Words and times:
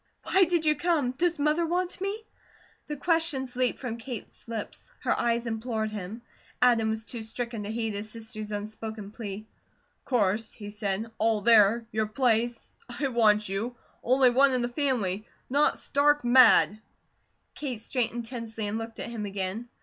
"Why 0.23 0.45
did 0.45 0.65
you 0.65 0.75
come? 0.75 1.11
Does 1.11 1.37
Mother 1.37 1.63
want 1.63 2.01
me?" 2.01 2.23
the 2.87 2.97
questions 2.97 3.55
leaped 3.55 3.77
from 3.77 3.97
Kate's 3.97 4.47
lips; 4.47 4.89
her 5.01 5.15
eyes 5.15 5.45
implored 5.45 5.91
him. 5.91 6.23
Adam 6.59 6.89
was 6.89 7.03
too 7.05 7.21
stricken 7.21 7.61
to 7.65 7.71
heed 7.71 7.93
his 7.93 8.09
sister's 8.09 8.51
unspoken 8.51 9.11
plea. 9.11 9.45
"Course," 10.03 10.53
he 10.53 10.71
said. 10.71 11.11
"All 11.19 11.41
there 11.41 11.85
your 11.91 12.07
place 12.07 12.75
I 12.89 13.09
want 13.09 13.47
you. 13.47 13.75
Only 14.01 14.31
one 14.31 14.53
in 14.53 14.63
the 14.63 14.69
family 14.69 15.27
not 15.51 15.77
stark 15.77 16.25
mad!" 16.25 16.79
Kate 17.53 17.79
straightened 17.79 18.25
tensely 18.25 18.65
and 18.65 18.79
looked 18.79 18.99
at 18.99 19.07
him 19.11 19.27
again. 19.27 19.69